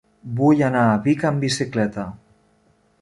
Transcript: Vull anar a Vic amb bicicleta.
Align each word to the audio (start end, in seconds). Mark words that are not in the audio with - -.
Vull 0.37 0.63
anar 0.67 0.85
a 0.93 0.95
Vic 1.07 1.27
amb 1.31 1.45
bicicleta. 1.47 2.07